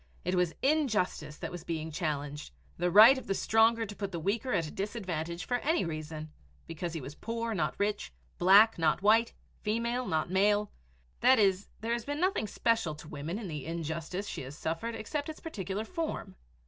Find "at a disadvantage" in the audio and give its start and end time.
4.51-5.45